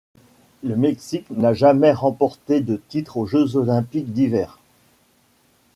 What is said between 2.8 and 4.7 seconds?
titre aux Jeux olympiques d'hiver.